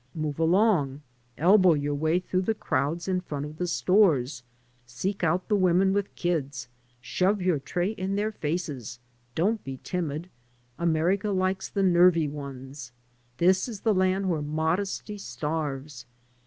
[0.15, 1.03] Move along;
[1.37, 4.41] elbow your way through the crowds in front of the stores,
[4.87, 6.67] seek out the women with kids;
[6.99, 8.97] shove yoxu* tray into their' faces.
[9.35, 10.27] Don't be timid.
[10.79, 12.91] America likes the nervy ones.
[13.15, 16.07] \\ This is the land where modesty starves.